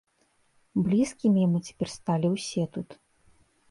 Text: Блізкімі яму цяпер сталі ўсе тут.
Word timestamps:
Блізкімі 0.87 1.45
яму 1.47 1.63
цяпер 1.69 1.87
сталі 1.99 2.27
ўсе 2.37 2.63
тут. 2.77 3.01